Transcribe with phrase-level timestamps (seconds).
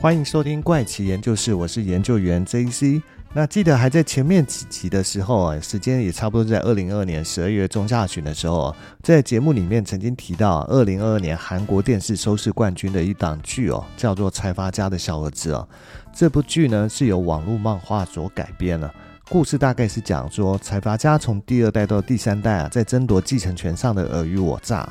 [0.00, 3.02] 欢迎收听怪奇研究室，我是研究员 JC。
[3.32, 8.72] 那记得还在前面几集的时候啊，时间也差不多在二零二二年十二月中下旬的时候，
[9.02, 15.68] 在节目里面曾经提到二零二二年韩国电视收视冠军的一档剧哦，叫做《财阀家的小儿子》哦。
[16.14, 18.88] 这部剧呢是由网络漫画所改编的。
[19.28, 24.88] 故事大概是讲说，财阀家从第二代到第三代啊，在争夺继承权上的尔虞我诈。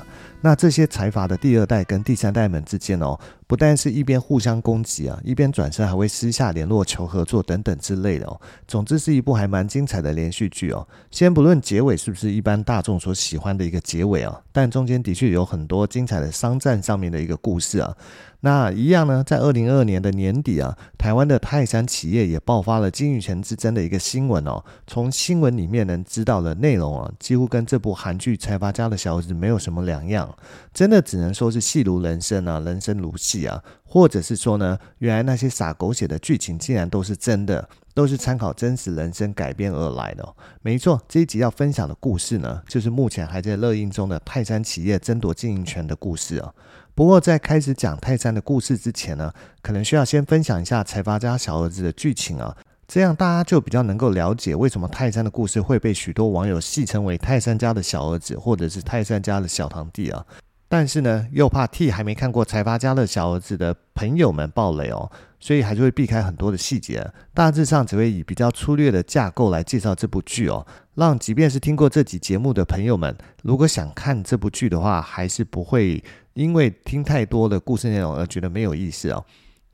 [0.47, 8.39] 那这些财阀的第二代跟第三代们之间哦，不但是一边互相攻击啊，一边转身还会私下联络求合作等等之类的哦。
[8.65, 10.87] 总之是一部还蛮精彩的连续剧哦。
[11.11, 17.93] 先不论结尾是不是一般大众所喜欢的一个结尾啊，但中间的确有很多精彩的商战上面的一个故事啊。
[18.39, 24.63] 那一样呢，在二零二二年的年底啊，台湾的泰山企业也爆发了经营权之争的一个新闻哦。
[24.85, 30.33] 从新闻里面能知道的内容啊，几乎跟这部韩剧《财阀家的小儿子》没有什么两样，
[30.73, 40.35] 真的只能说是戏如人生啊，人生如戏啊，或者是说呢，原来那些洒狗血的剧情竟然都是真的，都是参考真实人生改编而来的。
[40.61, 46.53] 没错，这一集要分享的故事呢，就是目前还在热映中的泰山企业争夺经营权的故事啊。
[46.93, 52.57] 不过，在开始讲泰山的故事之前呢，可能需要先分享一下财阀家小儿子的剧情啊，
[52.87, 60.25] 这样大家就比较能够了解为什么泰山的故事会被许多网友戏称为泰山家的小儿子，或者是泰山家的小堂弟啊。
[60.69, 76.03] 但是呢，又怕替还没看过财阀家的小儿子的朋友们爆雷哦，所以还是会避开很多的细节，大致上只会以比较粗略的架构来介绍这部剧哦，让即便是听过这集节目的朋友们，如果想看这部剧的话，还是不会。
[76.33, 79.25] 因为听太多的故事内容而觉得没有意思哦。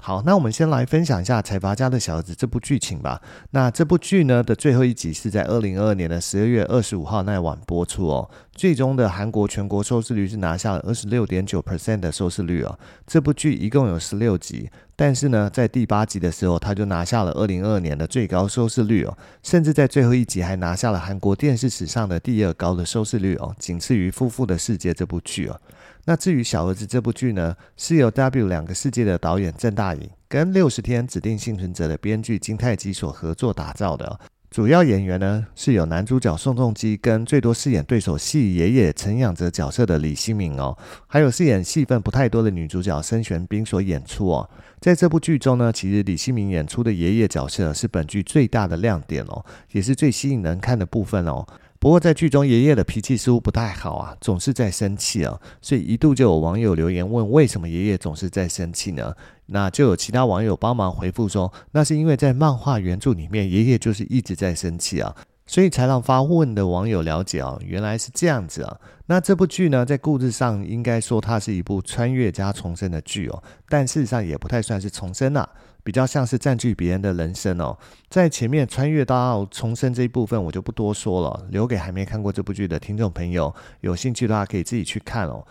[0.06, 3.22] 好，那我们先来分享一下《财阀家的小儿子》这部剧情吧。
[3.52, 8.30] 那这部剧呢的最后一集是在二零二二年的十二月二十五号那晚播出哦。
[8.52, 12.78] 最终的韩国全国收视率是拿下了二十六点九 percent 的收视率哦。
[13.08, 25.58] 这部剧一共有十六集，但是呢，在第八集的时候，他就拿下了二零二二年的最高收视率哦，甚至在最后一集还拿下了韩国电视史上的第二高的收视率哦，仅次于《夫妇的世界》这部剧哦。
[26.06, 34.20] 那至于小儿子这部剧呢，是由 W 两个世界的导演郑大颖跟六十天指定幸存者的编剧金泰基所合作打造的。
[34.52, 40.78] 主要演员呢是有男主角宋仲基跟最多饰演对手戏爷爷陈仰哲角色的李熙民哦，
[41.08, 44.48] 还有饰演戏份不太多的女主角申玄彬所演出哦。
[44.80, 51.48] 在这部剧中呢，其实李熙民演出的爷爷角色是本剧最大的亮点哦，也是最吸引人看的部分哦。
[51.84, 59.14] 不过在剧中，爷爷的脾气似乎不太好啊，总是在生气啊，所以一度就有网友留言问，为什么爷爷总是在生气呢？
[59.48, 65.14] 那就有其他网友帮忙回复说，那是因为在漫画原著里面，爷爷就是一直在生气啊。
[65.46, 68.80] 所以才让发问的网友了解哦，原来是这样子啊。
[69.08, 75.50] 那这部剧呢，在故事上应该说它是一部穿越加重生的剧哦，但事实上也不太算是重生啊，
[75.84, 77.78] 比较像是占据别人的人生哦。
[78.10, 85.46] 在前面穿越到重生这一部分，我就不多说了，留给还没看过这部剧的听众朋友，有兴趣的话可以自己去看哦。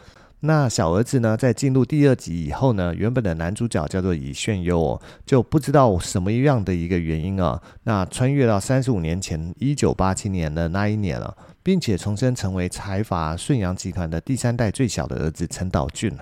[0.44, 16.12] 那小儿子呢，在进入第二集以后呢，原本的男主角叫做李炫优哦，就不知道什么样的一个原因啊，那穿越到三十五年前一九八七年的那一年了，并且重生成为财阀顺阳集团的第三代最小的儿子陈导俊。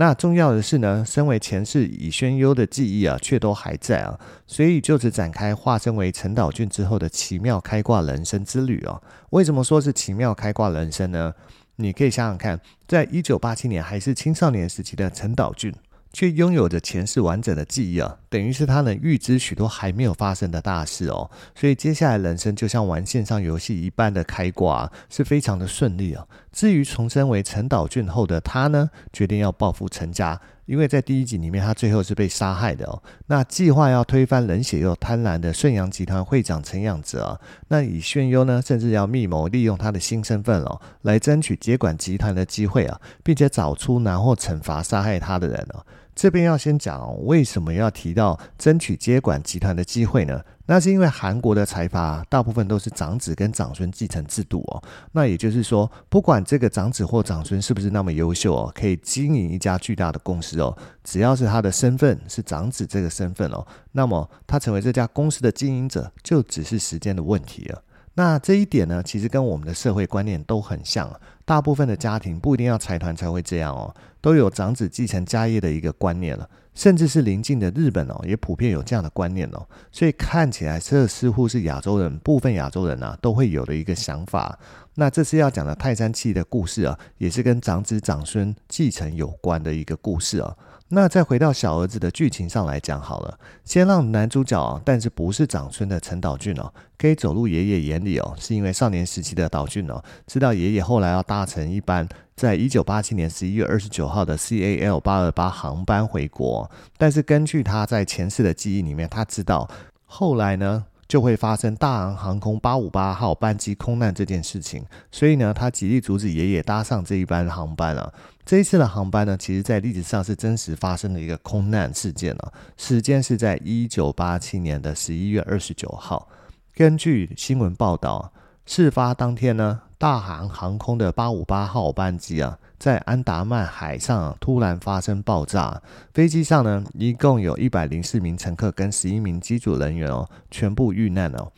[0.00, 4.16] 那重要的是呢，身为前世乙轩幽的记忆啊，却都还在啊，
[4.46, 9.02] 所以就此展开化身为陈岛俊之后的奇妙开挂人生之旅哦。
[9.30, 11.34] 为什么说是奇妙开挂人生呢？
[11.74, 15.74] 你可以想想看，在一九八七年还是青少年时期的陈岛俊，
[16.12, 21.30] 却拥有着前世完整的记忆啊，等于是他能预知许多还没有发生的大事哦。
[21.54, 26.26] 所以接下来人生就像玩线上游戏一般的开挂，是非常的顺利啊。
[26.52, 30.40] 至于重生为陈岛俊后的他呢，决定要报复陈家。
[30.68, 33.02] 因为在第一集里面，他最后是被杀害的哦。
[33.26, 45.82] 那计划要推翻冷血又贪婪的顺阳集团会长陈养子啊，那以炫优呢，甚至要密谋利用他的新身份哦，来争取接管集团的机会啊，并且找出然后惩罚杀害他的人哦。
[46.18, 50.42] 这边要先讲，为什么要提到争取接管集团的机会呢？
[50.66, 54.82] 那是因为韩国的财阀大部分都是长子跟长孙继承制度哦。
[55.12, 67.80] 那也就是说，不管这个长子或长孙是不是那么优秀哦，可以经营一家巨大的公司哦，只要是他的身份是长子这个身份哦，那么他成为这家公司的经营者，就只是时间的问题了。
[68.18, 71.08] 那这一点呢，其实跟我们的社会观念都很像。
[71.44, 76.50] 大部分的家庭不一定要财团才会这样哦，都有长子继承家业的一个观念了。
[76.74, 84.58] 甚至是邻近的日本哦，也普遍有这样的观念哦，所以看起来这似乎是亚洲人部分亚洲人啊都会有的一个想法。
[84.96, 90.56] 那这次要讲的泰山企业的故事啊，也是跟长子长孙继承有关的一个故事啊。
[90.90, 109.68] 那再回到小儿子的剧情上来讲好了，先让男主角，但是不是长孙的陈岛俊哦，可以走入爷爷眼里哦，是因为少年时期的岛俊哦，知道爷爷后来要搭乘一班在一九八七年十一月二十九号的 CAL 八二八航班回国，但是根据他在前世的记忆里面，他知道
[110.06, 110.86] 后来呢。
[111.08, 118.12] 就会发生大韩航空八五八号班机空难这件事情，所以呢，他极力阻止爷爷搭上这一班航班啊。
[118.44, 126.28] 这一次的航班呢，其实在历史上是真实发生的一个空难事件啊，时间是在一九八七年的十一月二十九号。
[126.74, 128.30] 根据新闻报道，
[128.66, 132.58] 事发当天呢，大韩航空的八五八号班机啊。
[132.78, 135.82] 在安达曼海上突然发生爆炸，
[136.14, 141.50] 飞机上呢，一共有一百零四名乘客跟十一名机组人员哦，全部遇难哦。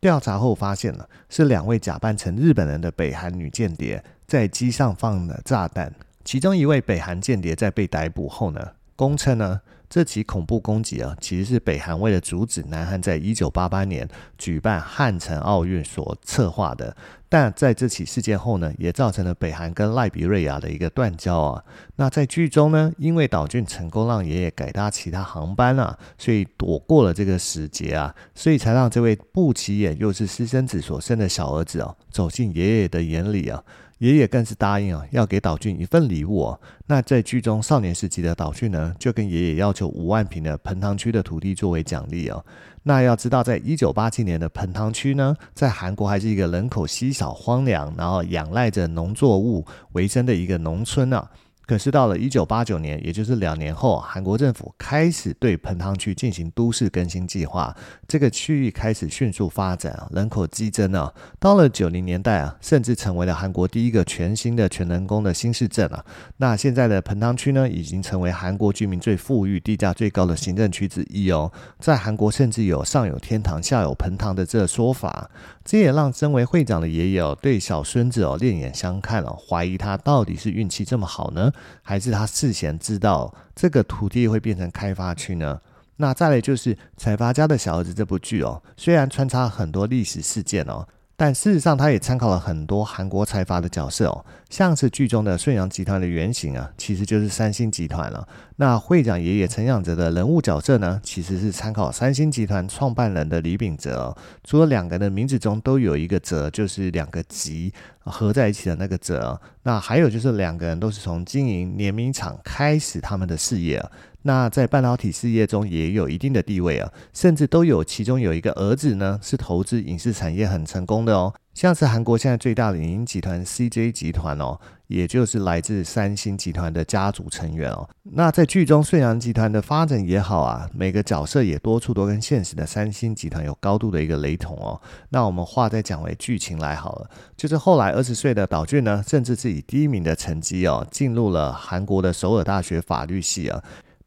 [0.00, 5.94] 调查后发现了，是两位假扮成日本人的北韩女间谍在机上放了炸弹，
[6.24, 9.60] 其中一位北韩间谍在被逮捕后呢，供称呢。
[9.94, 16.96] 这起恐怖攻击啊，其实是北韩为了阻止南韩在一九八八年举办汉城奥运所策划的。
[17.28, 21.64] 但在这起事件后呢，也造成了北韩跟赖比瑞亚的一个断交啊。
[21.94, 33.62] 那在剧中呢，因为岛俊成功让爷爷改搭其他航班啊，所以躲过了这个时节啊，所以才让这位不起眼又是私生子所生的小儿子哦，走进爷爷的眼里啊。
[33.98, 36.60] 爷爷更是答应啊，要给岛俊一份礼物哦。
[36.86, 42.44] 那在剧中少年时期的岛俊呢，就跟爷爷要求五万坪的盆塘区的土地作为奖励哦。
[42.82, 51.30] 那要知道，在一九八七年的盆塘区呢，在韩国还是一个人口稀少、荒凉，然后仰赖着农作物为生的一个农村啊。
[51.66, 57.74] 可是到了一九八九年，也就是两年后，韩国政府开始对盆塘区进行都市更新计划，
[58.06, 61.12] 这个区域开始迅速发展，人口激增啊。
[61.38, 66.04] 到了九零年代啊，甚至成为了韩国第一个全新的全人工的新市镇啊。
[66.36, 71.50] 那现在的盆塘区呢，已经成为韩国居民最富裕、地价最高的行政区之一哦。
[71.78, 75.30] 在韩国，甚至有上有天堂、下有盆塘的这个说法。
[75.64, 81.50] 这也让身为会长的爷爷哦，对小孙子哦另眼相看哦，怀疑他到底是运气这么好呢，
[81.82, 85.60] 还是他事先知道这个土地会变成开发区呢？
[85.96, 90.86] 那再来就是《财阀家的小儿子》这部剧哦，虽然穿插很多历史事件哦。
[91.16, 98.24] 但事实上，他也参考了很多韩国财阀的角色哦，像是剧中的顺阳集团的原型啊，其实就是三星集团了。
[98.54, 104.16] 那会长爷爷陈仰哲的人物角色呢，其实是参考三星集团创办人的李秉哲。
[104.44, 107.72] 除了两个人的名字中都有一个哲，就是两个集
[108.04, 109.40] 合在一起的那个哲。
[109.64, 113.84] 那还有就是两个人都是从经营联名厂开始他们的事业。
[114.22, 124.58] 那在半导体事业中也有一定的地位啊，甚至都有其中有一个儿子呢，是投资影视产业很成功的哦，像是韩国现在最大的影音集团 CJ 集团哦，
[124.88, 127.88] 也就是来自三星集团的家族成员哦。
[128.02, 134.80] 那在剧中顺阳集团的发展也好啊，每个角色也多处都跟现实的三星集团有高度的一个雷同哦。
[135.10, 143.62] 那我们话再讲回剧情来好了，就是后来二十岁的岛俊呢，甚至是以第一名的成绩哦，进入了韩国的首尔大学法律系啊。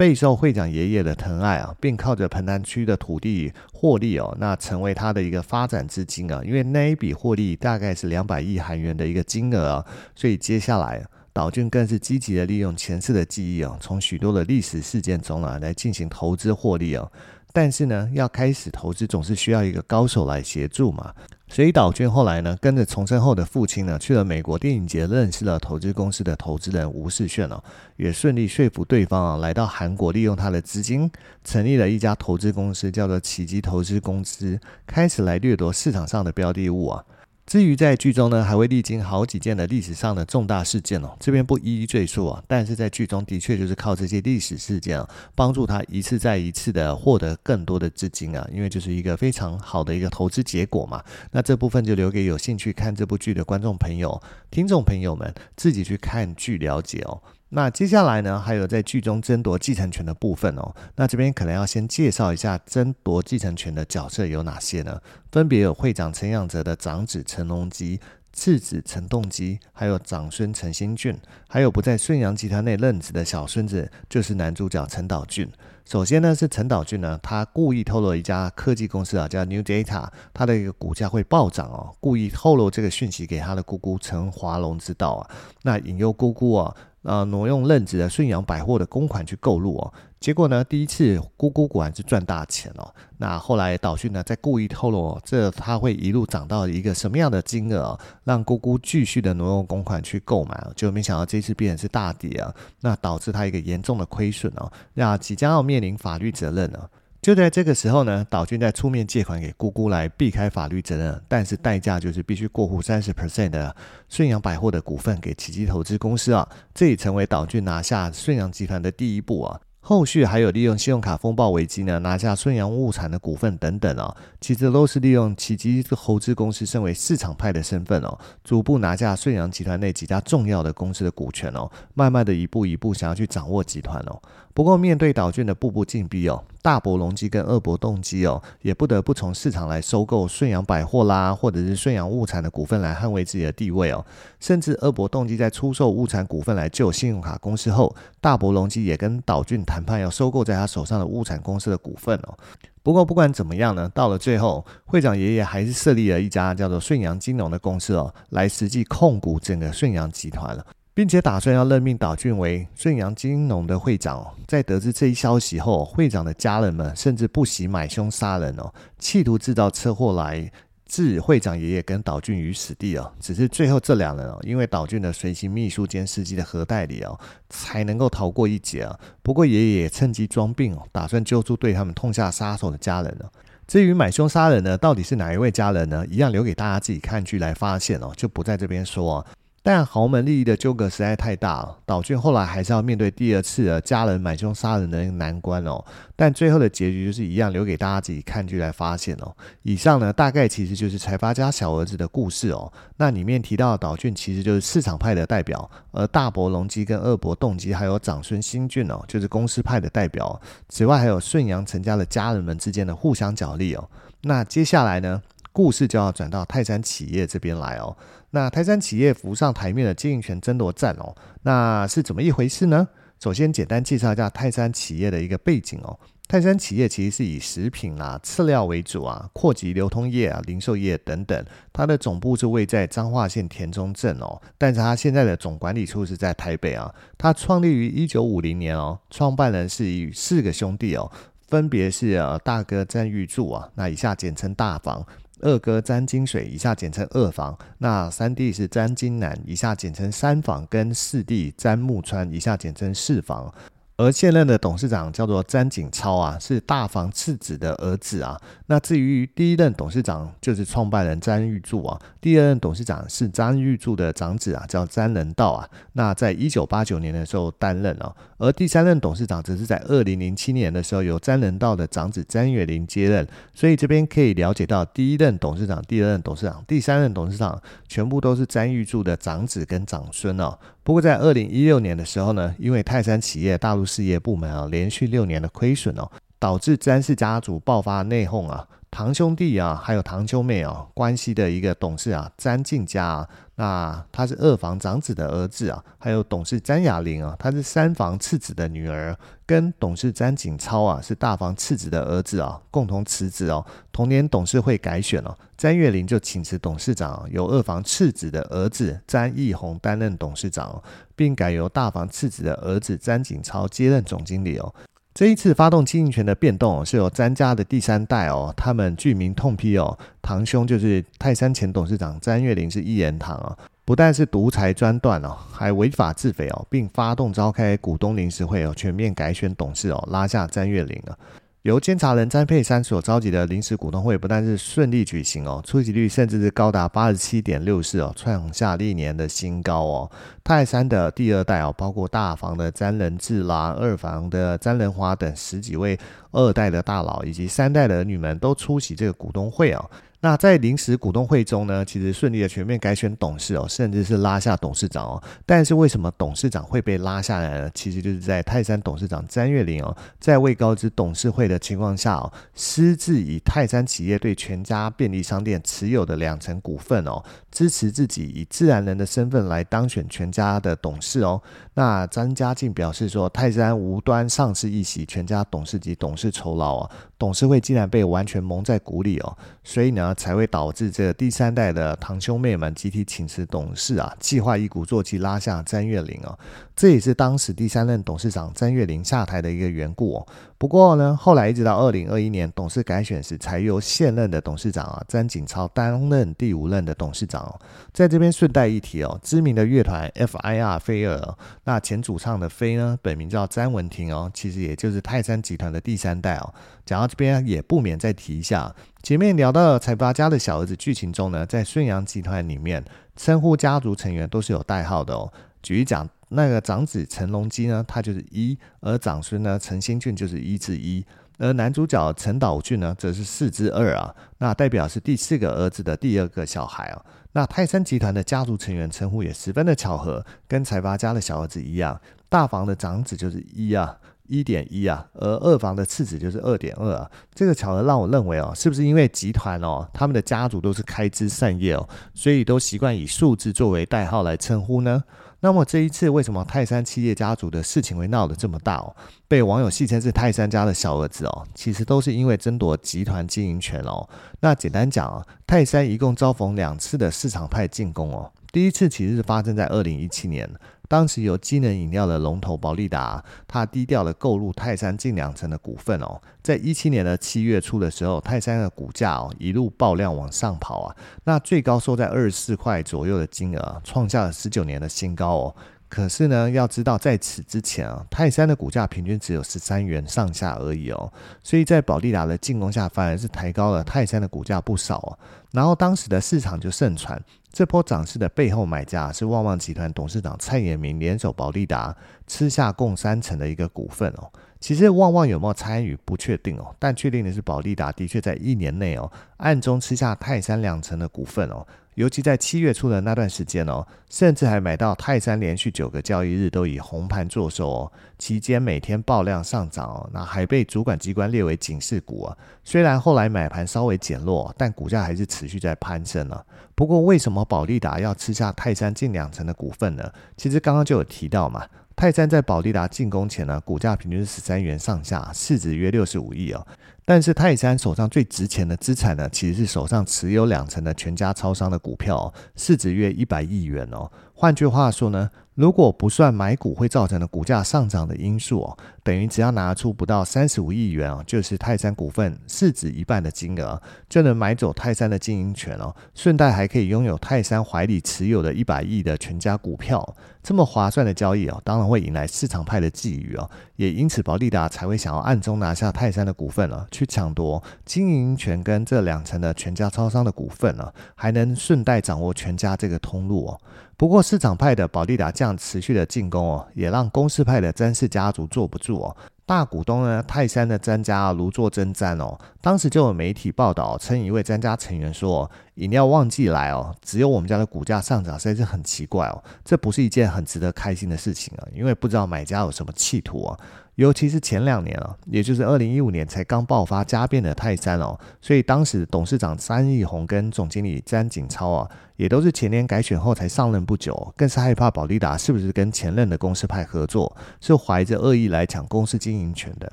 [0.00, 6.40] 备受会长爷爷的疼爱啊，并靠着彭潭区的土地获利哦，那成为他的一个发展资金啊。
[6.42, 11.04] 因为那一笔获利大概是两百亿韩元的一个金额啊，所以接下来
[11.34, 17.06] 岛俊更是积极的利用前世的记忆啊，从许多的历史事件中啊来进行投资获利啊。
[17.52, 21.12] 但是呢，要开始投资总是需要一个高手来协助嘛。
[21.52, 27.60] 所以岛俊后来呢，跟着重生后的父亲呢，去了美国电影节，认识了投资公司的投资人吴世炫哦，
[27.96, 31.10] 也顺利说服对方啊，来到韩国，利用他的资金，
[31.42, 37.04] 成立了一家投资公司，叫做奇迹投资公司，开始来掠夺市场上的标的物啊。
[37.50, 42.40] 至于在剧中呢，还会历经好几件的历史上的重大事件哦，这边不一一赘述啊。
[42.46, 51.02] 但是在剧中的确就是靠这些历史事件啊，帮助他一次再一次的获得更多的资金啊，因为就是一个非常好的一个投资结果嘛。
[51.32, 57.20] 那这部分就留给有兴趣看这部剧的观众朋友、听众朋友们自己去看剧了解哦。
[57.52, 60.72] 那接下来呢，还有在剧中争夺继承权的部分哦。
[60.94, 65.00] 那这边可能要先介绍一下争夺继承权的角色有哪些呢？
[65.32, 67.98] 分别有会长陈仰哲的长子陈龙基、
[68.32, 75.50] 次子陈栋基，还有长孙陈新俊，还有不在顺阳集团内任职的小孙子，就是男主角陈岛俊。
[75.84, 85.30] 首先呢，是陈岛俊呢，他故意透露一家科技公司啊，叫 New Data，他的一个股价会暴涨哦，故意透露这个讯息给他的姑姑陈华龙知道啊，
[85.62, 86.72] 那引诱姑姑啊。
[87.02, 89.92] 呃，挪用任职的顺阳百货的公款去购入哦。
[90.20, 92.92] 结果呢，第一次姑姑果然是赚大钱哦。
[93.16, 106.90] 那后来岛俊呢，再故意透露，这他会一路涨到一个什么样的金额哦，让姑姑继续的挪用公款去购买，就没想到这次变成是大跌啊，那导致他一个严重的亏损哦，那即将要面临法律责任了。
[107.22, 113.76] 就在这个时候呢，岛俊在出面借款给姑姑来避开法律责任，但是代价就是必须过户三十 percent 的
[114.08, 119.60] 顺阳百货的股份给奇迹投资公司啊，这也成为岛俊拿下顺阳集团的第一步啊。
[119.82, 134.20] 后续还有利用信用卡风暴危机呢，拿下顺阳物产的股份等等哦，其实都是利用奇迹投资公司身为市场派的身份哦，逐步拿下顺阳集团内几家重要的公司的股权哦，慢慢的一步一步想要去掌握集团哦。
[134.60, 144.04] 不过，面对岛俊的步步进逼哦，大伯隆基跟二伯动机哦，也不得不从市场来收购顺阳百货啦，或者是顺阳物产的股份来捍卫自己的地位哦。
[144.38, 152.36] 甚至二伯动机在出售物产股份来救信用卡公司后，大伯隆基也跟岛俊谈判要收购在他手上的物产公司的股份哦。
[152.82, 160.66] 不过，不管怎么样呢，到了最后，会长爷爷还是设立了一家叫做顺阳金融的公司哦，来实际控股整个顺阳集团了。
[161.00, 164.22] 并且打算要任命岛俊为顺阳金融的会长。
[164.46, 170.52] 在得知这一消息后，会长的家人们甚至不惜买凶杀人哦，企图制造车祸来
[170.84, 173.10] 置会长爷爷跟岛俊于死地哦。
[173.18, 178.94] 只是最后这两人哦，因为岛俊的随行秘书兼司机的何代理哦，才能够逃过一劫啊。
[179.22, 183.32] 不过爷爷趁机装病哦，打算揪出对他们痛下杀手的家人了。
[183.66, 186.04] 至于买凶杀人呢，到底是哪一位家人呢？
[186.10, 189.24] 一样留给大家自己看剧来发现哦，就不在这边说。
[189.62, 195.84] 但豪门利益的纠葛实在太大了，岛俊后来还是要面对第二次的家人买凶杀人的难关哦。
[196.16, 199.30] 但最后的结局就是一样，留给大家自己看剧来发现哦。
[199.62, 202.72] 以上呢，大概其实就是财阀家小儿子的故事哦。
[202.96, 210.40] 那里面提到的岛俊其实就是市场派的代表，而大伯隆基跟二伯动机还有长孙新俊哦，就是公司派的代表。
[210.70, 213.88] 此外，还有顺阳陈家的家人们之间的互相角力哦。
[214.22, 217.96] 那接下来呢，故事就要转到泰山企业这边来哦。
[218.30, 222.88] 那泰山企业浮上台面的经营权争夺战哦，那是怎么一回事呢？
[223.18, 225.98] 首先简单介绍一下泰山企业的一个背景哦。
[226.26, 231.44] 泰山企业其实是以食品啊、饲料为主啊，扩及流通业啊、零售业等等。
[231.72, 236.94] 它的总部是位在彰化县田中镇哦，但是它现在的总管理处是在台北啊。
[237.18, 241.10] 它创立于一九五零年哦，创办人是以四个兄弟哦，
[241.48, 245.04] 分别是呃大哥詹玉柱啊，那以下简称大房。
[245.42, 253.52] 二哥詹金水，以下简称二房；那三弟是詹金南，以下简称三房；跟四弟詹木川，以下简称四房。
[254.00, 258.40] 而现任的董事长叫做詹景超啊，是大房次子的儿子啊。
[258.64, 265.68] 那至于第一任董事长就是创办人詹玉柱啊，第二任董事长是詹玉柱的长子啊，叫詹仁道啊。
[265.92, 273.28] 那在一九八九年的时候担任哦，而第三任董事长则是在二零零七年的时候由詹仁道的长子詹月林接任。
[273.52, 280.58] 所以这边可以了解到，第一任董事长、第二任董事长、第三任董事长全部都是詹玉柱的长子跟长孙哦。
[280.90, 288.66] 不过在二零一六年的时候呢，因为泰山企业大陆事业部门啊连续六年的亏损哦，导致詹氏家族爆发内讧啊。
[288.90, 299.16] 堂兄弟啊，还有堂兄妹啊，关系的一个董事啊，詹进家啊，那他是二房长子的儿子啊，还有董事詹雅玲啊，他是三房次子的女儿，
[299.46, 303.64] 跟董事詹景超啊，是大房次子的儿子啊，共同辞职哦。
[303.92, 310.82] 同年董事会改选了，詹月玲就请辞董事长，由二房次子的儿子詹义宏担任董事长，
[311.14, 314.74] 并改由大房次子的儿子詹景超接任总经理哦。
[315.12, 331.18] 这一次发动经营权的变动是由詹家的第三代哦，他们具名痛批哦，堂兄就是泰山前董事长詹月林是一言堂啊，不但是独裁专断哦，还违法自肥哦，并发动召开股东临时会哦，全面改选董事哦，拉下詹月林啊。
[331.62, 340.10] 由监察人詹佩山所召集的临时股东会，不但是顺利举行哦，出席率甚至是高达八十七点六四哦，创下历年的新高哦。
[340.42, 345.98] 泰山的第二代哦，包括大房的詹仁志啦，二房的詹仁华等十几位
[346.30, 349.90] 二代的大佬，以及三代的儿女们都出席这个股东会哦。
[350.22, 355.22] 那在临时股东会中呢，其实顺利的全面改选董事哦，甚至是拉下董事长哦。
[355.46, 357.70] 但是为什么董事长会被拉下来呢？
[357.72, 371.40] 其实就是在泰山董事长詹月林哦，在未告知董事会的情况下哦，私自以泰山企业对全家便利商店持有的两成股份哦，支持自己以自然人的身份来当选全家的董事哦。
[371.72, 379.34] 那詹家进表示说，泰山无端丧失一席全家董事及董事酬劳啊，董事会竟然被完全蒙在鼓里哦，
[379.64, 386.38] 所以呢才会导致这第三代的堂兄妹们集体请辞董事啊，计划一鼓作气拉下詹月玲哦，
[386.74, 390.26] 这也是当时第三任董事长詹月玲下台的一个缘故哦。
[390.58, 397.58] 不过呢，后来一直到二零二一年董事改选时，才由现任的董事长啊詹景超担任第五任的董事长哦。
[397.94, 400.78] 在这边顺带一提哦，知名的乐团 F.I.R.
[400.78, 406.52] 飞儿，那前主唱的飞呢，本名叫詹文婷哦，其实也就是泰山集团的第三代哦。
[406.84, 412.84] 讲到这边也不免再提一下，前面聊到财阀家的小儿子剧情中呢，在顺阳集团里面
[413.16, 415.32] 称呼家族成员都是有代号的哦。
[415.62, 416.08] 举例讲。
[416.32, 421.02] 那个长子陈龙基呢，他就是一；而长孙呢，陈新俊就是一至一；
[421.38, 424.14] 而男主角陈导俊呢，则是四之二啊。
[424.38, 427.04] 那代表是第四个儿子的第二个小孩啊。
[427.32, 433.98] 那泰山集团的家族成员称呼也十分的巧合，跟财阀家的小儿子一样，大房的长子就是一啊，
[434.30, 437.10] 一点一啊；而二房的次子就是二点二啊。
[437.34, 445.02] 这个巧合让我认为哦，是不是因为集团哦，他们的家族都是开枝散叶哦，所以都习惯以数字作为代号来称呼呢？
[445.42, 448.94] 那么这一次为什么泰山企业家族的事情会闹得这么大哦？
[449.26, 454.08] 被网友戏称是泰山家的小儿子哦，其实都是因为争夺集团经营权哦。
[454.40, 458.30] 那简单讲啊，泰山一共遭逢两次的市场派进攻哦。
[458.52, 460.48] 第一次其实是发生在二零一七年。
[460.90, 466.20] 当时有机能饮料的龙头保利达，他低调的购入泰山近两成的股份哦。
[466.42, 475.56] 在一七年的七月初的时候，泰山的股价哦一路爆量往上跑啊，那最高收在二十四块左右的金额，创下了十九年的新高哦。
[475.90, 485.18] 可是呢，要知道在此之前啊，泰山的股价平均只有十三元上下而已哦，所以在保利达的进攻下，反而是抬高了泰山的股价不少哦。
[485.50, 487.20] 然后当时的市场就盛传，
[487.52, 491.94] 这波涨势的背后买家是旺旺集团董事长蔡衍明联手保利达
[492.28, 494.30] 吃下共三成的一个股份哦。
[494.60, 501.66] 其实旺旺有没有参与不确定哦，但确定的是保利达的确在一年内哦暗中吃下泰山两成的股份哦。
[501.94, 512.36] 尤其在七月初的那段时间哦，甚至还买到泰山连续九个交易日都以红盘作收哦，期间每天爆量上涨哦，那还被主管机关列为警示股啊。
[512.64, 516.42] 虽然后来买盘稍微减弱，但股价还是持续在攀升啊。
[516.74, 520.10] 不过为什么保利达要吃下泰山近两成的股份呢？
[520.36, 526.66] 其实刚刚就有提到嘛，泰山在保利达进攻前呢，股价平均是十三元上下，市值约六十五亿哦。
[527.04, 534.10] 但是泰山手上最值钱的资产呢，其实是手上持有两成的全家超商的股票，市值约一百亿元哦。
[534.32, 563.60] 换句话说呢，如果不算买股会造成的股价上涨的因素哦，等于只要拿出不到三十五亿元哦，就是泰山股份市值一半的金额，就能买走泰山的经营权哦，顺带还可以拥有泰山怀里持有的一百亿的全家股票，这么划算的交易哦，当然会引来市场派的觊觎哦，也因此保利达才会想要暗中拿下泰山的股份了，去抢夺经营权跟这两层的全家超商的股份了，还能顺带掌握全家这个通路哦。
[564.00, 569.14] 不过市场派的保利达这样持续的进攻哦，也让公司派的詹氏家族坐不住哦。
[569.44, 572.40] 大股东呢，泰山的詹家如坐针毡哦。
[572.62, 579.44] 当时就有媒体报道称，一位詹家成员说：“饮料旺季来哦，只有我们家的股价上涨，实在是很奇怪哦。
[579.66, 583.58] 这不是一件很值得开心的事情啊，因为不知道买家有什么企图啊。”
[584.00, 599.92] 尤其是前两年啊，也就是二零一五年才刚爆发家变的泰山哦，所以当时董事长詹义宏跟总经理詹景超啊，也都是前年改选后才上任不久，更是害怕保利达是不是跟前任的公司派合作，是怀着恶意来抢公司经营权的。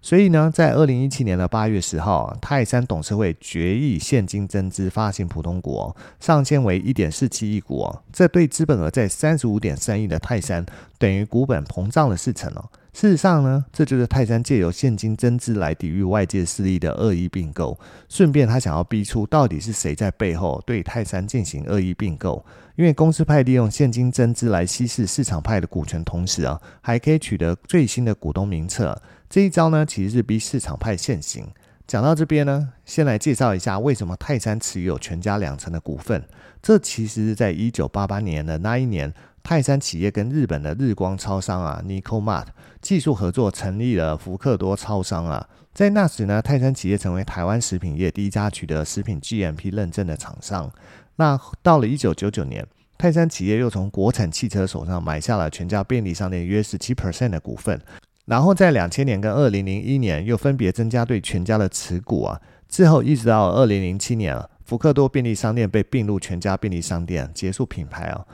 [0.00, 10.64] 所以呢，在二零一七年的八月十号，泰山董事会决议现金增资发行普通股，上限为一点四七亿股哦，这对资本额在三十五点三亿的泰山，
[10.96, 12.70] 等于股本膨胀了四成哦。
[12.94, 17.76] 事实上呢，这就是泰山借由现金增资来抵御外界势力的恶意并购，
[18.08, 22.46] 顺便他想要逼出到底是谁在背后对泰山进行恶意并购。
[22.76, 28.96] 因为公司派利用现金增资来稀释市场派的股权，同时啊，还可以取得最新的股东名册。
[29.28, 31.44] 这一招呢，其实是逼市场派现行。
[31.88, 36.24] 讲到这边呢，先来介绍一下为什么泰山持有全家两成的股份。
[36.62, 39.12] 这其实是在一九八八年的那一年。
[39.44, 42.46] 泰山企业跟日本的日光超商啊，Nico Mart
[42.80, 45.46] 技术合作成立了福克多超商啊。
[45.74, 50.72] 在那时呢，泰山企业成为台湾食品业第一家取得食品 GMP 认证的厂商。
[51.16, 57.78] 那到了一九九九年，泰山企业又从国产汽车手上买下了全家便利商店约十七 percent 的股份。
[58.24, 62.40] 然后在两千年跟二零零一年又分别增加对全家的持股啊。
[62.66, 68.24] 之后一直到二零零七年，福克多便利商店被并入全家便利商店，结束品牌啊。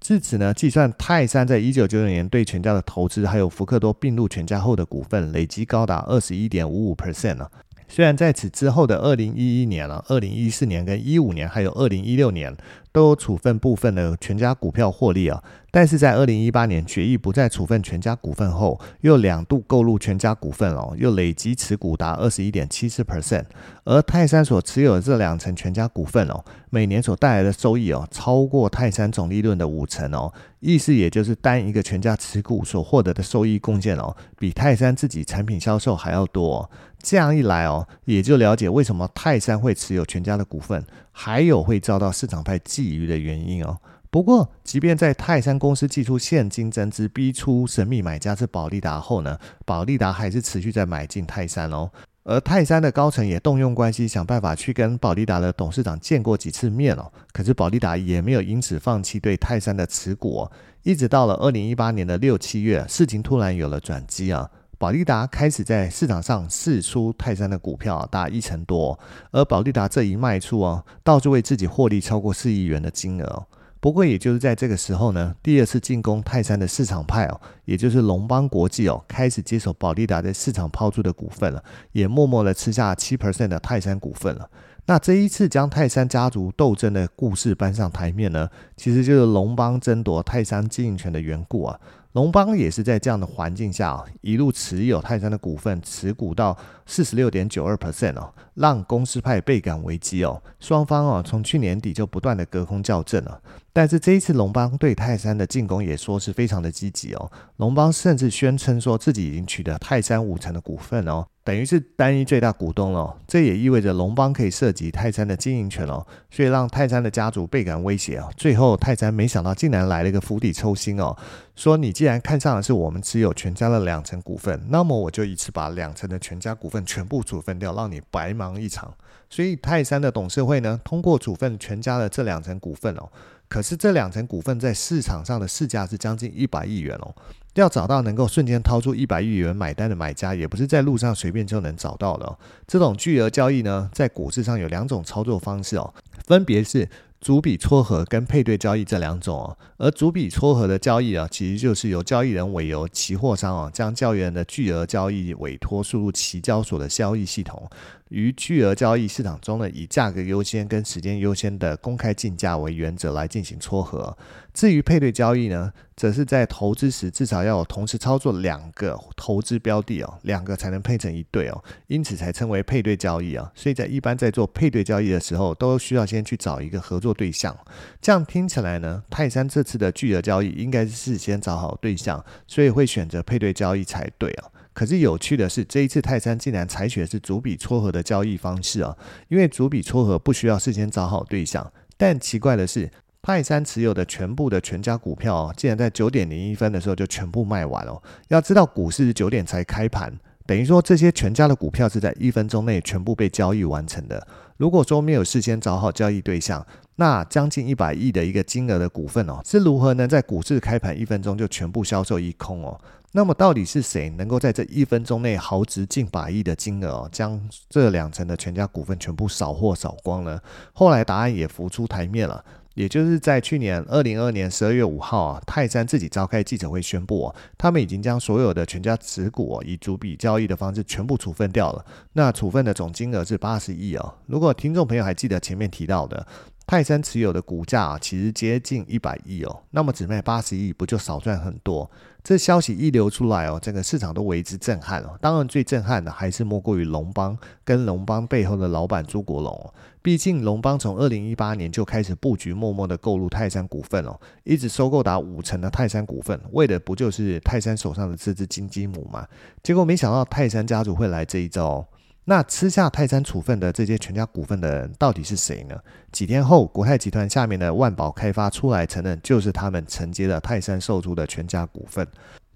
[0.00, 7.50] 至此呢，计算泰山在一九九九年对全家的投资，还有福克多并入全家后的股份，累计高达二十一点五五 percent 了。
[7.86, 12.56] 虽然在此之后的二零一一年了、二零一四年跟一五年，还有二零一六年，
[12.92, 23.44] 都有处分部分的全家股票获利啊，但是在二零一八年决议不再处分全家股份后，又两度购入全家股份哦，又累积持股达二十一点七四 percent，
[23.84, 40.84] 而泰山所持有的这两成全家股份哦，每年所带来的收益哦，超过泰山总利润的五成哦，意思也就是单一个全家持股所获得的收益贡献哦，比泰山自己产品销售还要多哦，这样一来哦，也就了解为什么泰山会持有全家的股份。
[41.12, 43.78] 还有会遭到市场派觊觎的原因哦。
[44.10, 51.90] 不过，即便在泰山公司寄出现金增资，逼出神秘买家是保利达后呢，保利达还是持续在买进泰山哦。
[52.24, 57.12] 而泰山的高层也动用关系，想办法去跟保利达的董事长见过几次面哦。
[57.32, 60.48] 可是保利达也没有因此放弃对泰山的持股。
[60.82, 64.50] 一直到了二零一八年的六七月，事情突然有了转机啊。
[64.80, 68.98] 保利达开始在市场上释出泰山的股票，达一成多，
[69.30, 73.46] 而保利达这一卖出哦，倒是为自己获利超过四亿元的金额。
[73.78, 81.62] 不过，也就是在这个时候呢，第二次进攻泰山的市场派哦，也就是龙邦国际哦，开始接手保利达在市场抛出的股份了，
[81.92, 84.48] 也默默的吃下七 percent 的泰山股份了。
[84.86, 91.78] 那这一次将泰山家族斗争的故事搬上台面呢，其实就是龙邦争夺泰山经营权的缘故啊。
[92.12, 100.42] 龙邦也是在这样的环境下，一路持有泰山的股份，持股到四十六点九二 percent 哦，让公司派倍感危机哦。
[100.58, 103.40] 双方哦，从去年底就不断的隔空较阵了。
[103.72, 107.30] 但是这一次龙邦对泰山的进攻也说是非常的积极哦。
[107.56, 111.26] 龙邦甚至宣称说自己已经取得泰山五成的股份哦。
[111.42, 118.28] 等于是单一最大股东了，这也意味着龙邦可以涉及泰山的经营权哦，所以让泰山的家族倍感威胁哦。
[118.36, 121.16] 最后泰山没想到竟然来了一个釜底抽薪哦，
[121.56, 128.92] 说你既然看上的是我们持有全家的两成股份，那么我就一次把两成的全家股份全部处分掉，让你白忙一场。
[129.28, 133.08] 所以泰山的董事会呢，通过处分全家的这两成股份哦。
[133.50, 137.14] 可是这两成股份在市场上的市价是将近一百亿元哦。
[137.54, 142.38] 要找到能够瞬间掏出一百亿元买单的买家，也不是在路上随便就能找到的哦。
[142.66, 145.92] 这种巨额交易呢，在股市上有两种操作方式哦，
[146.26, 146.88] 分别是
[147.20, 149.58] 逐笔撮合跟配对交易这两种哦。
[149.78, 157.68] 而逐笔撮合的交易啊，其实就是由交易人委由期货商啊，将交易人的巨额交易委托输入期交所的交易系统。
[158.10, 164.16] 于巨额交易市场中呢，以价格优先跟时间优先的公开竞价为原则来进行撮合。
[164.52, 173.50] 至于配对交易呢，则是在投资时至少要有同时操作两个投资标的哦，两个才能配成一对哦，因此才称为配对交易啊。
[173.54, 177.56] 所以在一般在做配对交易的时候，都需要先去找一个合作对象。
[178.02, 184.50] 这样听起来呢，泰山这次的巨额交易应该是事先找好对象，所以会选择配对交易才对啊。
[184.80, 188.96] 可是有趣的是，这一次泰山竟然采取的是逐笔撮合的交易方式啊！
[189.28, 192.90] 因为逐笔撮合不需要事先找好对象，但奇怪的是，
[193.20, 198.02] 泰山持有的全部的全家股票啊，竟然在九点零一分的时候就全部卖完了。
[198.28, 204.26] 要知道，股市是九点才开盘，等于说这些全家的股票是在一分钟内全部被交易完成的。
[204.56, 206.66] 如果说没有事先找好交易对象，
[206.96, 212.80] 那将近一百亿的一个金额的股份哦，是如何能在股市开盘一分钟就全部销售一空哦？
[213.12, 220.40] 那么到底是谁能够在这一分钟内豪掷近百亿的金额哦，将这两层的全家股份全部扫货扫光呢？
[220.72, 222.44] 后来答案也浮出台面了，
[222.74, 231.84] 也就是在去年二零二二年十二月五号啊，泰山自己召开记者会宣布哦，他们已经将所有的全家持股哦，以逐笔交易的方式全部处分掉了。
[232.12, 234.14] 那处分的总金额是八十亿哦。
[234.26, 236.24] 如果听众朋友还记得前面提到的。
[236.70, 241.90] 泰山持有的股价啊，其实接近一百亿哦，那么只卖八十亿，不就少赚很多？
[242.22, 245.18] 这消息一流出来哦，整个市场都为之震撼哦。
[245.20, 249.74] 当然，最震撼的还是莫过于龙邦跟龙邦背后的老板朱国龙哦。
[250.00, 259.26] 毕竟龙邦从二零一八年就开始布局，默默的购入泰山股份哦，一直收购达五成的泰山股份，为的不就是泰山手上的这只金鸡母吗？
[259.60, 261.84] 结果没想到泰山家族会来这一招。
[262.30, 265.76] 那吃下泰山处分的这些全家股份的人到底是谁呢？
[266.12, 272.06] 几天后，国泰集团下面的万宝开发出来承认，就是他们承接了泰山售出的全家股份。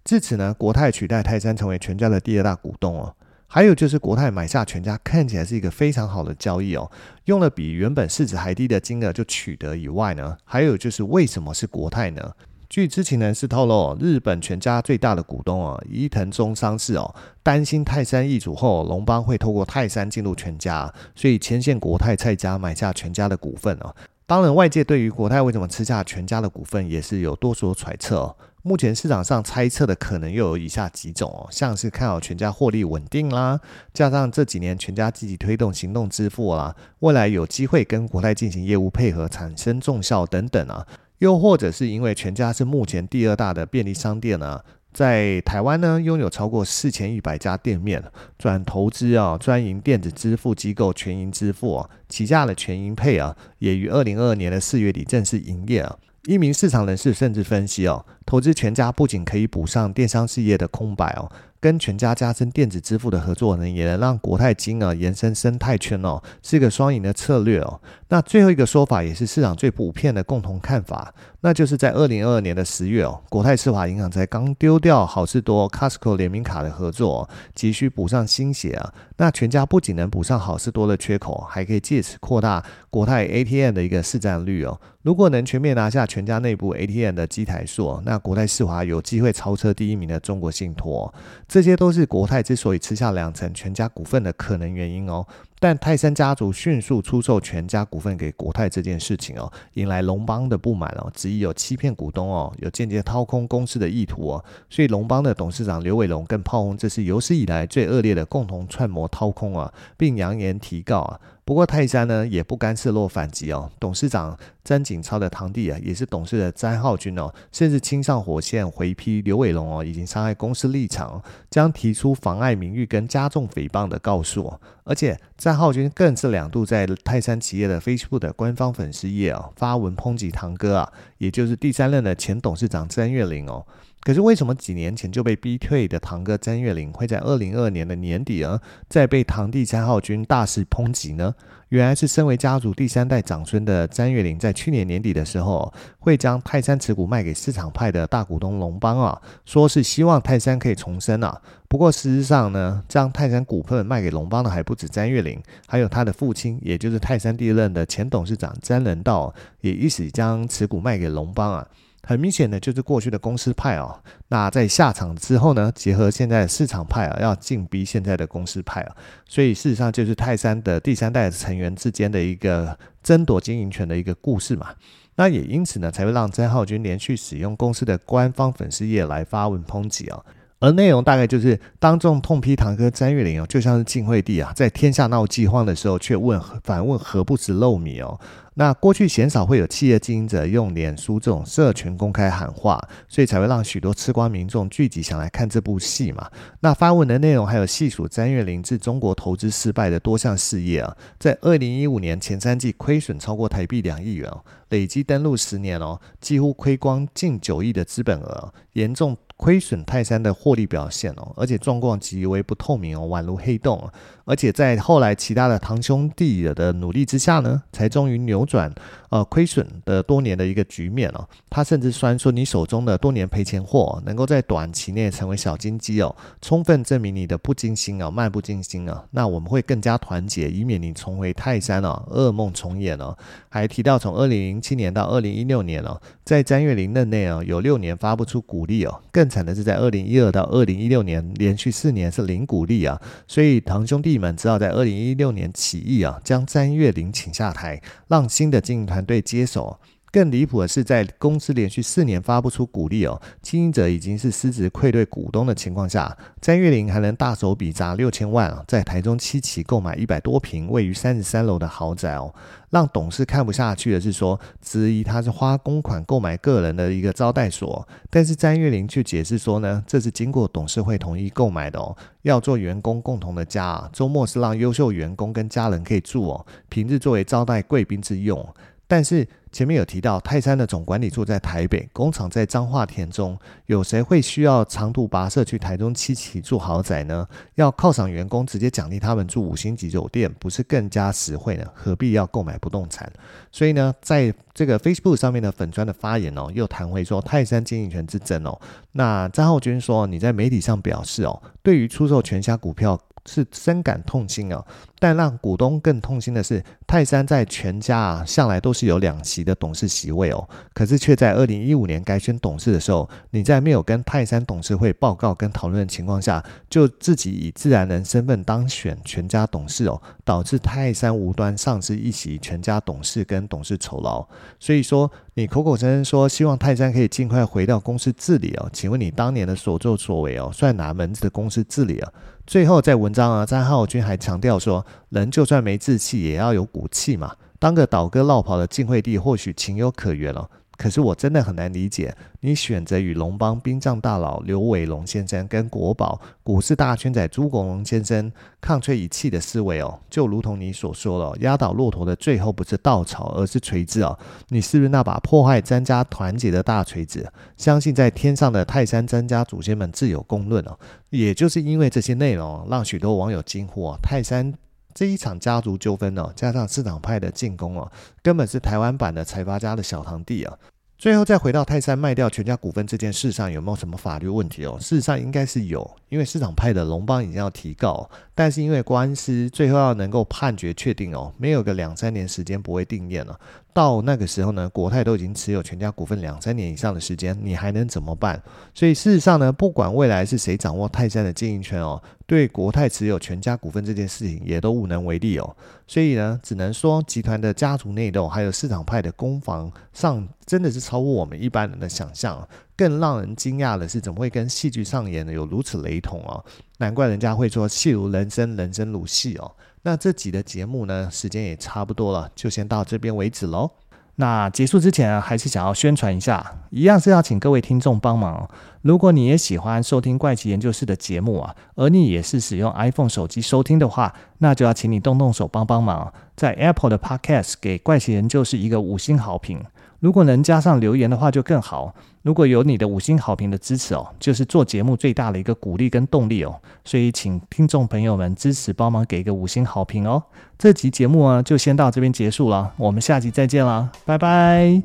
[0.05, 3.13] 至此呢，国泰取代泰山成为全家的第二大股东哦。
[3.49, 6.89] 还有就是国泰买下全家，看起来是一个非常好的交易哦，
[7.25, 12.33] 用了比原本市值还低的金额就取得以外呢，还有就是为什么是国泰呢？
[12.75, 23.95] 据知情人士透露，日本全家最大的股东哦，伊藤忠商事哦，担心泰山易主后，龙邦会透过泰山进入全家，所以牵线国泰蔡家买下全家的股份哦。
[24.27, 28.37] 当然，外界对于国泰为什么吃下全家的股份也是有多所揣测哦。
[28.63, 33.61] 目前市场上猜测的可能又有以下几种哦，像是看好全家获利稳定啦，
[33.93, 40.85] 加上这几年全家积极推动行动支付啦，未来有机会跟国泰进行业务配合，产生重效等等啊，
[41.19, 44.65] 又或者是因为全家是目前第二大的便利商店啊。
[44.93, 48.01] 在台湾呢，拥有超过四千一百家店面，
[48.39, 55.97] 转投资啊，专营电子支付机构全银支付啊，旗下的全银配啊，也于二零二二年的四月底正式营业啊。
[56.27, 61.29] 一名市场人士甚至分析哦，投资全家不仅可以补上电商事业的空白哦。
[61.61, 67.81] 跟全家加深电子支付的合作呢，也能让国泰金啊延伸生态圈哦，是一个双赢的策略哦。
[68.15, 78.95] 那最后一个说法也是市场最普遍的共同看法，那就是在二零二二年的十月哦，国泰世华银行才刚丢掉好事多 Costco 联名卡的合作，急需补上新血啊。
[79.17, 84.81] 那全家不仅能补上好事多的缺口，还可以借此扩大国泰 ATM 的一个市占率哦。
[85.03, 91.13] 如果能全面拿下全家内部 ATM 的机台数，那国泰世华有机会超车第一名的中国信托。
[91.49, 95.27] 这些都是国泰之所以吃下两成全家股份的可能原因哦。
[95.65, 104.45] 但泰森家族迅速出售全家股份给国泰这件事情哦，引来龙邦的不满哦，质疑有欺骗股东哦，有间接掏空公司的意图哦。
[104.69, 111.19] 所以龙邦的董事长刘伟龙更炮轰这是有史以来最恶劣的共同串谋掏空啊，并扬言提告啊。
[111.45, 133.67] 不过泰山呢也不甘示弱反击哦，董事长詹景超的堂弟啊，也是董事的詹浩军哦，甚至亲上火线回批刘伟龙哦，已经伤害公司立场，将提出妨碍名誉跟加重诽谤的告诉哦，而且詹浩军更是两度在泰山企业的 Facebook 的官方粉丝页啊发文抨击堂哥啊，也就是第三任的前董事长詹月龄哦。
[134.05, 141.35] 可是为什么几年前就被逼退的堂哥詹月龄会在二零二二年的年底啊，再被堂弟詹浩军大肆抨击呢？
[141.71, 151.41] 原来是身为家族第三代长孙的詹月龄，在去年年底的时候，会将泰山持股卖给市场派的大股东龙邦啊，说是希望泰山可以重生啊。
[151.67, 161.67] 不过事实上呢，将泰山股份卖给龙邦的还不止詹月龄，还有他的父亲，也就是泰山第一任的前董事长詹仁道，也一起将持股卖给龙邦啊。
[162.07, 174.75] 很明显的就是过去的公司派哦，那在下场之后呢，结合现在市场派啊，要进逼现在的公司派啊，所以事实上就是泰山的第三代成员之间的一个争夺经营权的一个故事嘛。
[175.17, 180.21] 那也因此呢，才会让曾浩军连续使用公司的官方粉丝页来发文抨击啊。
[180.65, 188.19] 而内容大概就是当众痛批堂哥詹月玲哦，就像是晋惠帝啊，在天下闹饥荒的时候，却问反问何不食肉糜哦。
[188.55, 196.31] 那过去鲜少会有企业经营者用脸书这种社群公开喊话，所以才会让许多吃瓜民众聚集想来看这部戏嘛。
[196.61, 209.15] 那发文的内容还有细数詹月玲自中国投资失败的多项事业啊，在二零一五年前三季亏损超过台币两亿元哦，累计登录十年哦，几乎亏光近九亿的资本额，严重。
[209.37, 213.91] 亏损泰山的获利表现哦，而且状况极为不透明哦，宛如黑洞。
[214.25, 218.73] 而且在后来其他的堂兄弟的努力之下呢，才终于扭转
[219.15, 221.25] 呃亏损的多年的一个局面哦。
[221.49, 229.05] 他甚至虽然说你手中的多年赔钱货能够在短期内成为小金鸡哦，充分证明你的不精心啊，漫不经心啊。
[229.13, 233.17] 那我们会更加团结，以免你重回泰山哦，噩梦重演哦。
[233.49, 239.01] 还提到从二零零七年到二零一六年哦，在詹月龄任内哦，有六年发不出股利哦。
[239.13, 243.01] 更惨的是在二零一二到二零一六年连续四年是零股利啊。
[243.29, 244.15] 所以堂兄弟。
[244.25, 249.79] 们只好在二零一六年起义啊，将詹月龄请下台，让新的经营团队接手。
[250.13, 262.33] 更离谱的是，在公司连续四年发不出股利哦，经营者已经是失职愧对股东的情况下，詹月玲还能大手笔砸六千万啊，在台中七期购买一百多坪位于三十三楼的豪宅哦，
[262.71, 278.49] 让董事看不下去的是说，质疑他是花公款购买个人的一个招待所，但是詹月玲却解释说呢，这是经过董事会同意购买的哦，要做员工共同的家，周末是让优秀员工跟家人可以住哦，平日作为招待贵宾之用。
[278.87, 287.27] 但是前面有提到，泰山的总管理处在台北，工厂在彰化田中，有谁会需要长途跋涉去台中七期住豪宅呢？
[287.55, 291.65] 要犒赏员工，直接奖励他们住五星级酒店，不是更加实惠呢？
[291.73, 293.11] 何必要购买不动产？
[293.51, 298.61] 所以呢，在这个 Facebook 上面的粉砖的发言哦，又谈回说泰山经营权之争哦。
[298.93, 304.65] 那张浩钧说，你在媒体上表示哦，对于出售全家股票是深感痛心哦。
[304.99, 324.27] 但让股东更痛心的是，泰山在全家啊向来都是有两席的董事席位哦，可是却在二零一五年改选董事的时候，你在没有跟泰山董事会报告跟讨论的情况下，就自己以自然人身份当选全家董事哦，导致泰山无端丧失一席全家董事跟董事酬劳。
[324.59, 332.11] 所以说，你口口声声说希望泰山可以尽快回到公司治理哦，请问你当年的所作所为哦，算哪门子的公司治理啊？
[332.47, 337.37] 最后在文章啊，张浩军还强调说，人就算没志气，也要有骨气嘛。
[337.59, 340.51] 当个倒戈落跑的晋惠帝，或许情有可原了。
[340.77, 354.19] 可是我真的很难理解，你选择与龙邦殡葬大佬刘伟龙先生跟国宝股市大圈仔朱国龙先生抗吹一气的思维哦，就如同你所说了，压倒骆驼的最后不是稻草，而是锤子哦。
[354.49, 357.33] 你是不是那把破坏詹家团结的大锤子？
[357.57, 360.79] 相信在天上的泰山詹家祖先们自有公论哦。
[361.11, 364.53] 也就是因为这些内容，让许多网友惊呼啊，泰山。
[364.95, 367.91] 这一场家族纠纷哦，加上市场派的进攻哦，
[368.23, 370.57] 根本是台湾版的财阀家的小堂弟啊。
[370.97, 374.79] 最后再回到泰山卖掉全家股份这件事上，有没有什么法律问题哦？
[374.81, 383.39] 事实上应该是有，因为市场派的龙邦已经要提告，但是因为官司最后要能够判决确定哦，没有个两三年时间不会定谳了。
[383.75, 388.41] 到那个时候呢，国泰都已经持有全家股份两三年以上的时间，你还能怎么办？
[388.73, 395.57] 所以事实上呢，不管未来是谁掌握泰山的经营权哦，对国泰持有全家股份这件事情也都无能为力哦。
[395.89, 402.49] 所以呢，只能说集团的家族内斗还有市场派的攻防上，真的是超乎我们一般人的想象。
[402.77, 406.45] 更让人惊讶的是，怎么会跟戏剧上演的有如此雷同哦？
[406.79, 409.51] 难怪人家会说戏如人生，人生如戏哦。
[409.87, 413.71] 那这集的节目呢，时间也差不多了，就先到这边为止喽。
[414.17, 418.49] 那结束之前啊，还是想要宣传一下，一样是要请各位听众帮忙。
[418.81, 429.63] 如果你也喜欢收听怪奇研究室的节目啊，而你也是使用 iPhone 手机收听的话，那就要请你动动手帮帮忙，在 Apple 的 Podcast 给怪奇研究室一个五星好评。
[430.05, 431.95] 如果能加上留言的话，就更好。
[432.21, 436.61] 如果有你的五星好评的支持哦，就是做节目最大的一个鼓励跟动力哦。
[436.85, 440.23] 所以，请听众朋友们支持，帮忙给一个五星好评哦。
[440.59, 444.83] 这集节目啊，就先到这边结束了，我们下集再见啦，拜拜。